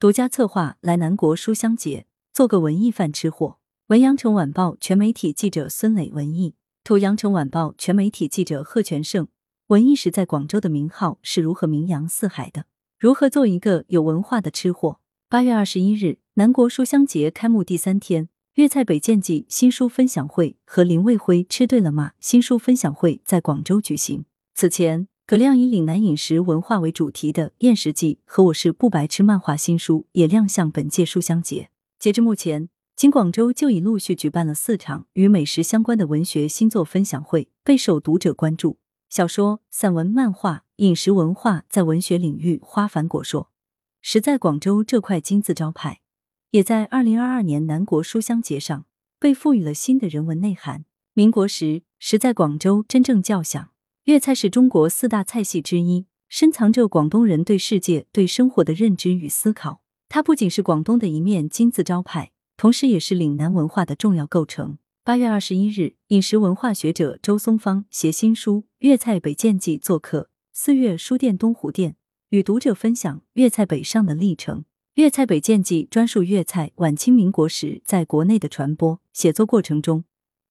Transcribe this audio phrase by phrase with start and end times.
[0.00, 3.58] 独家策划来南国书香节，做个文艺饭吃货。
[3.88, 9.26] 文阳城晚报全媒体记者孙磊文艺，图阳城晚报全媒体记者贺全胜。
[9.66, 12.66] 文艺时在广州的名号是如何名扬四海的？
[12.96, 15.00] 如何做一个有文化的吃货？
[15.28, 22.12] 八月二十一日，南国书香节开幕第三天，粤菜北见记新书分享会和林卫辉吃对了吗？
[22.20, 24.24] 新书分享会在广州举行。
[24.54, 25.08] 此前。
[25.28, 31.68] 葛亮以岭南饮食文化为主题的《厌食记》和《我是不白痴》漫画新书也亮相本届书香节。
[31.98, 38.78] 截至目前，仅广州就已陆续举办了四场与美食相关的文学新作分享会，备受读者关注。
[39.10, 43.50] 小说、散文、漫画、饮食文化在文学领域花繁果硕，
[44.00, 46.00] 实在广州这块金字招牌，
[46.52, 48.86] 也在二零二二年南国书香节上
[49.18, 50.86] 被赋予了新的人文内涵。
[51.12, 53.68] 民国时，实在广州真正叫响。
[54.08, 59.82] 粤菜是中国四大菜系之一，深藏着广东人对世界、对生活的认知与思考。
[60.08, 64.78] 它不仅是广东的一面金字招牌，同时也是岭南文化的重要构成。
[65.04, 71.96] 八月二十一日，饮食文化学者周松芳携新书《粤菜北见记》做客四月书店东湖店，
[72.30, 74.60] 与读者分享粤菜北上的历程。
[74.94, 80.04] 《粤菜北见记》专述粤菜晚清民国时在国内的传播写作过程中，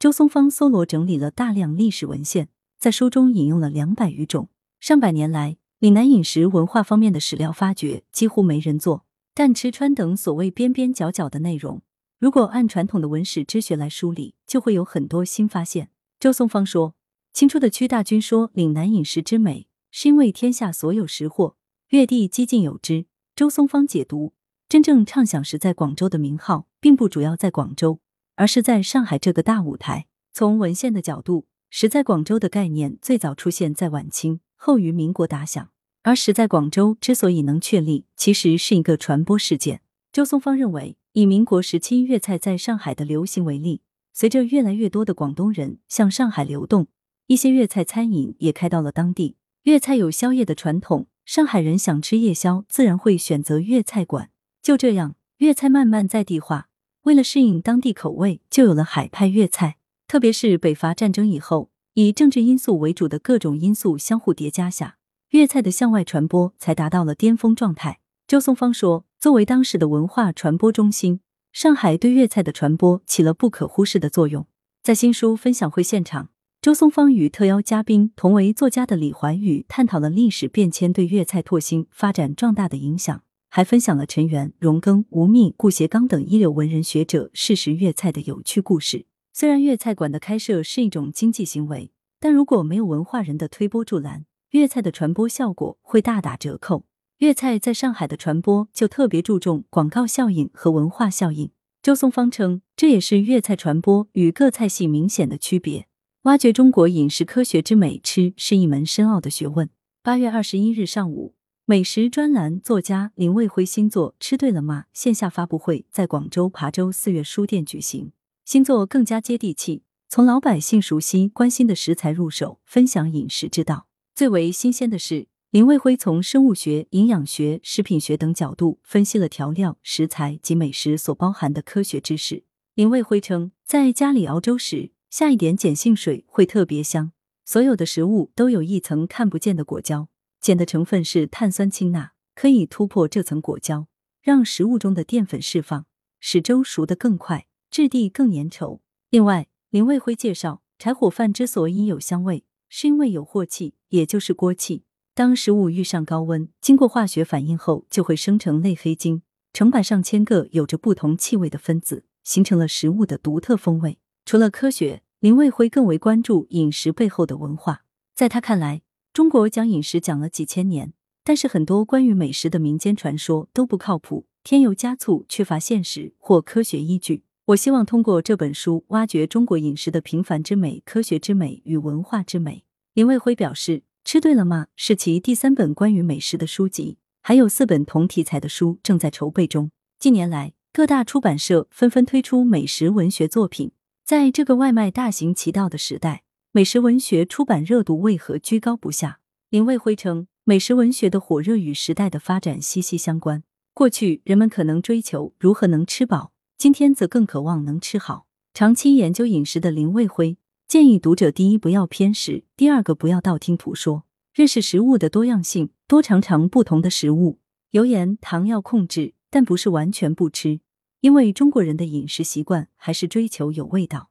[0.00, 2.48] 周松芳搜罗整理了大量历史文献。
[2.84, 4.50] 在书中引用了两百余种。
[4.78, 11.80] 上百年来，岭南饮食文化方面的史料发掘几乎没人做，但吃穿等所谓边边角角的内容，
[12.18, 15.88] 如果按传统的文史之学来梳理，就会有很多新发现。
[16.20, 16.94] 周松芳说
[17.32, 21.56] ：“清初的屈大均说岭南饮食之美，是因为天下所有食货，
[21.88, 24.34] 粤地几近有之。”周松芳解读：
[24.68, 28.00] 真正畅想时在广州的名号，并不主要在广州，
[28.34, 30.04] 而是在上海这个大舞台。
[30.34, 31.46] 从文献的角度。
[31.76, 35.70] 实在广州的概念最早出现在晚清，后于民国打响。
[36.04, 39.80] 而实在广州之所以能确立，其实是一个传播事件。
[40.12, 43.80] 周松芳认为，以民国时期粤菜在上海的流行为例，
[44.12, 46.86] 随着越来越多的广东人向上海流动，
[47.26, 49.34] 一些粤菜餐饮也开到了当地。
[49.64, 54.30] 粤菜有宵夜的传统，上海人想吃夜宵，自然会选择粤菜馆。
[54.62, 56.68] 就这样，粤菜慢慢在地化。
[57.02, 59.78] 为了适应当地口味，就有了海派粤菜。
[60.06, 64.98] 特别是北伐战争以后，以政治因素为主的各种因素相互叠加下，
[65.30, 68.00] 粤菜的向外传播才达到了巅峰状态。
[68.26, 71.20] 周松芳说：“作为当时的文化传播中心，
[71.52, 74.46] 上海对粤菜的传播起了不可忽视的作用。”
[74.82, 89.06] 在新书分享会现场，周松芳与特邀嘉宾同为作家的李怀宇探讨了历史变迁对粤菜拓新发展壮大的影响，还分享了陈元、荣庚、吴宓、顾颉刚等一流文人学者试食粤菜的有趣故事。
[89.36, 91.90] 虽然粤菜馆的开设是一种经济行为，
[92.20, 96.84] 但如果没有文化人的推波助澜，粤菜的传播效果会大打折扣。
[97.18, 101.50] 粤菜在上海的传播就特别注重广告效应和文化效应。
[101.82, 105.88] 周松芳称，这也是粤菜传播与各菜系明显的区别。
[106.22, 109.68] 挖掘中国饮食科学之美，吃是一门深奥的学问。
[110.04, 111.34] 八月二十一日上午，
[111.64, 118.12] 美食专栏作家林卫辉新作《吃对了吗》线下发布会在广州琶洲四月书店举行。
[118.44, 123.86] 新作更加接地气，从老百姓熟悉、关心的食材入手，分享饮食之道。
[124.14, 132.44] 最为新鲜的是，林卫辉从生物学、营养学、食品学等角度分析了调料、食材及美食所包含的科学知识。
[132.74, 137.12] 林卫辉称，在家里熬粥时，下一点碱性水会特别香。
[137.46, 140.08] 所有的食物都有一层看不见的果胶，
[140.42, 143.86] 碱的成分是碳酸氢钠，可以突破这层果胶，
[144.20, 145.86] 让食物中的淀粉释放，
[146.20, 147.46] 使粥熟得更快。
[147.74, 148.78] 质地更粘稠。
[149.10, 154.84] 另外，林卫辉介绍，柴火饭之所以有香味，是因为有镬气，也就是锅气。
[155.12, 163.98] 当食物遇上高温，经过化学反应后，就会生成类黑晶，成百上千个有着不同气味的分子，形成了食物的独特风味。
[164.24, 167.82] 除了科学，林卫辉更为关注饮食背后的文化。
[168.14, 168.82] 在他看来，
[169.12, 170.92] 中国讲饮食讲了几千年，
[171.24, 177.23] 但是很多关于美食的民间传说都不靠谱，添油加醋，缺乏现实或科学依据。
[177.48, 182.64] 我希望通过这本书挖掘中国饮食的平凡之美、科学之美与文化之美。
[182.94, 189.70] 林卫辉表示：“吃对了吗？”是其第三本关于美食的书籍，还有四本同题材的书正在筹备中。
[189.98, 193.72] 近年来，各大出版社纷纷推出美食文学作品。
[194.06, 199.20] 在这个外卖大行其道的时代，美食文学出版热度为何居高不下？
[199.50, 203.42] 林卫辉称，美食文学的火热与时代的发展息息相关。
[203.74, 206.32] 过去，人们可能追求如何能吃饱。
[206.56, 208.26] 今天则更渴望能吃好。
[208.52, 217.38] 长期研究饮食的林卫辉建议读者：第一，不要偏食；第二个，不要道听途说，认识食物的多样性，多尝尝不同的食物。
[217.70, 220.60] 油盐糖要控制，但不是完全不吃，
[221.00, 224.10] 因为中国人的饮食习惯还是追求有味道，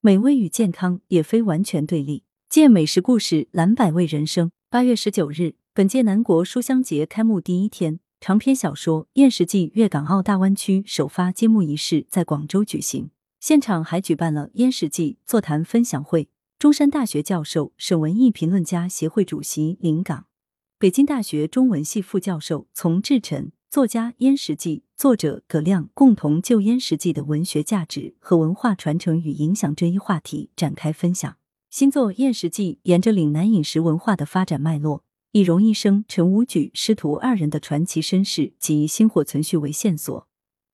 [0.00, 2.24] 美味与健康也非完全对立。
[2.48, 4.50] 借美食故事览百味人生。
[4.68, 13.10] 八月十九日，本届南国书香节开幕第一天，长篇小说《燕食记》粤港澳大湾区首发揭幕仪式在广州举行，
[13.40, 16.28] 现场还举办了《燕食记》座谈分享会。
[16.56, 20.26] 中山大学教授、省文艺评论家协会主席林岗，
[20.78, 31.36] 北京大学中文系副教授丛志晨，作家《燕食记》作者葛亮共同就《燕食记》的文学价值和文化传承与影响这一话题展开分享。
[31.70, 35.02] 新作《燕食记》沿着岭南饮食文化的发展脉络，
[35.34, 40.28] 以荣医生、陈无举师徒二人的传奇身世及薪火存续为线索，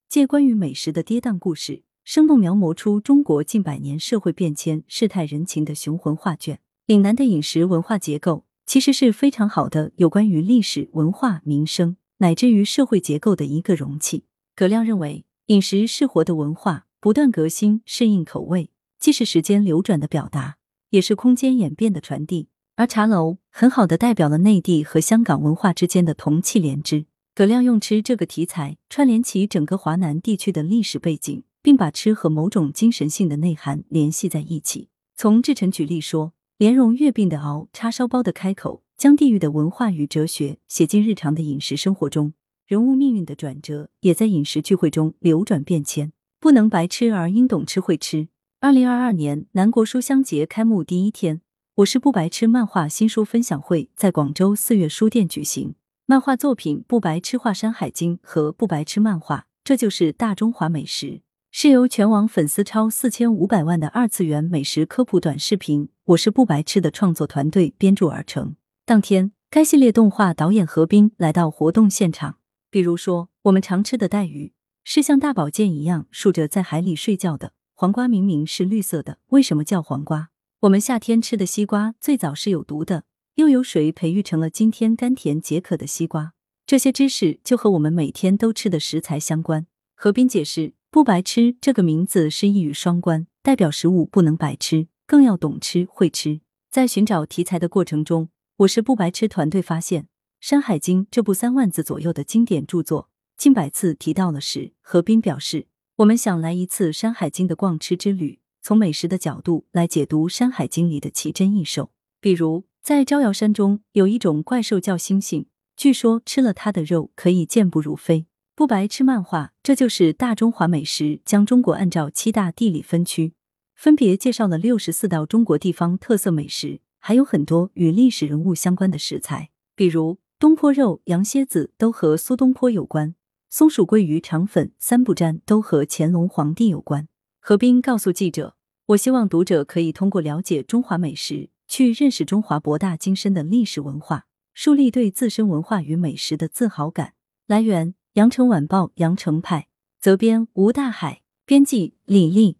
[0.09, 1.85] 借关于美食的跌宕故事。
[2.03, 6.59] 生动描摹出中国近百年社会变迁、世态人情的雄浑画卷。
[6.87, 14.25] 岭南的饮食文化结构其实是非常好的，有关于历史文化、民生乃至于社会结构的一个容器。
[14.57, 20.57] 葛亮认为，饮食是活的文化，不断革新、适应口味，既是时间流转的表达，
[20.91, 22.49] 也是空间演变的传递。
[22.79, 27.07] 而茶楼很好的代表了内地和香港文化之间的同气连枝。
[27.35, 31.43] 葛亮用吃这个题材串联起整个华南地区的历史背景。
[31.61, 34.89] 并把吃和某种精神性的内涵联系在一起。
[35.17, 42.33] 从志成举例说，莲蓉月饼的熬，叉烧包的开口，将地域的文化与哲学写进日常的饮食生活中，
[42.67, 46.13] 人物命运的转折也在饮食聚会中流转变迁。
[46.41, 48.29] 不能白吃，而应懂吃会吃。
[48.61, 51.43] 二零二二年南国书香节开幕第一天，
[51.79, 55.77] 我是不白痴漫画新书分享会在广州四月书店举行。
[56.07, 61.21] 漫画作品《不白痴画山海经》和《不白痴漫画》，这就是大中华美食。
[61.53, 68.57] 是由全网粉丝超四千五百万的二次元美食科普短视频《我是不白痴》的创作团队编著而成。
[68.85, 72.39] 当天，该系列动画导演何冰来到活动现场。
[72.71, 74.53] 比如说，我们常吃的带鱼
[74.83, 80.31] 是像大宝剑一样竖着在海里睡觉的；黄瓜明明是绿色的，为什么叫黄瓜？
[80.63, 83.05] 我们夏天吃的西瓜最早是有毒的，
[83.37, 86.33] 又有谁培育成了今天甘甜解渴的西瓜？
[86.67, 89.69] 这些知识就和我们每天都吃的食材相关。
[89.95, 90.75] 何冰解释。
[90.91, 96.41] 不白吃这个名字是一语双关，代表食物不能白吃，更要懂吃会吃。
[96.71, 100.05] 在寻找题材的过程中，我是不白吃团队发现
[100.41, 104.73] 《山海经》这部三万字左右的经典著作，近百次提到了食。
[104.81, 111.91] 何斌表示，我们想来一次《山海经》的逛吃之旅，从美食的角度来解读《山海经》里的奇珍异兽。
[112.20, 118.26] 比如，在招摇山中有一种怪兽叫猩猩，据说吃了它的肉可以健步如飞。
[118.55, 121.23] 不白吃漫画，这就是大中华美食。
[121.25, 123.32] 将中国按照七大地理分区，
[123.75, 133.14] 分别介绍了六十四道中国地方特色美食，还有很多与历史人物相关的食材，比如东坡肉、羊蝎子都和苏东坡有关，
[133.49, 137.09] 松鼠桂鱼肠粉三不沾都和乾隆皇帝有关。
[137.41, 138.56] 何冰告诉记者
[138.88, 144.25] ：“我希望读者可以通过了解中华美食，去认识中华博大精深的历史文化，
[144.55, 147.12] 树立对自身文化与美食的自豪感。”
[147.46, 147.94] 来源。
[148.14, 149.69] 羊城晚报羊城派
[150.00, 152.56] 责编吴大海，编辑李丽。